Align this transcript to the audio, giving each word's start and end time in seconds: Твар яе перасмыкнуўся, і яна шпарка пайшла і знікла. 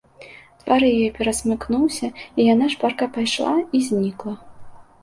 Твар 0.61 0.81
яе 0.93 1.09
перасмыкнуўся, 1.17 2.07
і 2.39 2.41
яна 2.53 2.73
шпарка 2.77 3.13
пайшла 3.21 3.53
і 3.79 3.87
знікла. 3.91 4.33